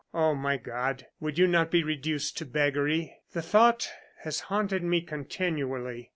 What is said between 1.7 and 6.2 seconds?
reduced to beggary? "The thought has haunted me continually.